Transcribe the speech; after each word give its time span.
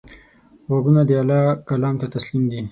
غوږونه 0.67 1.01
د 1.05 1.11
الله 1.21 1.41
کلام 1.69 1.95
ته 2.01 2.05
تسلیم 2.15 2.43
دي 2.51 2.61